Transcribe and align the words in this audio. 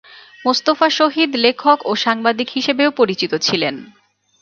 মোস্তফা 0.45 0.87
শহীদ 0.89 1.31
লেখক 1.35 1.79
ও 1.85 1.91
সাংবাদিক 1.95 2.49
হিসেবেও 2.49 2.89
পরিচিত 2.91 3.31
ছিলেন। 3.41 3.75